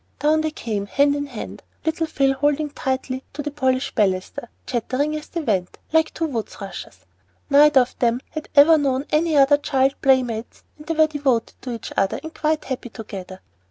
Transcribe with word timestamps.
Down 0.17 0.41
they 0.41 0.49
came 0.49 0.87
hand 0.87 1.15
in 1.15 1.27
hand, 1.27 1.61
little 1.85 2.07
Phil 2.07 2.33
holding 2.33 2.71
tightly 2.71 3.23
to 3.33 3.43
the 3.43 3.51
polished 3.51 3.93
baluster, 3.93 4.49
chattering 4.65 5.15
as 5.15 5.27
they 5.27 5.41
went, 5.41 5.77
like 5.93 6.11
two 6.11 6.25
wood 6.25 6.49
thrushes. 6.49 7.05
Neither 7.51 7.81
of 7.81 7.99
them 7.99 8.19
had 8.31 8.49
ever 8.55 8.79
known 8.79 9.05
any 9.11 9.37
other 9.37 9.57
child 9.57 9.93
playmates, 10.01 10.63
and 10.79 10.87
they 10.87 10.95
were 10.95 11.05
devoted 11.05 11.61
to 11.61 11.73
each 11.73 11.93
other 11.95 12.19
and 12.23 12.33
quite 12.33 12.65
happy 12.65 12.89
together. 12.89 13.41